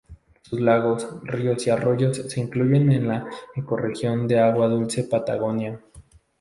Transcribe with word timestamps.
Sus 0.41 0.59
lagos, 0.59 1.07
ríos 1.21 1.67
y 1.67 1.69
arroyos 1.69 2.17
se 2.25 2.41
incluyen 2.41 2.91
en 2.91 3.07
la 3.07 3.29
ecorregión 3.55 4.27
de 4.27 4.39
agua 4.39 4.67
dulce 4.67 5.03
Patagonia. 5.03 5.79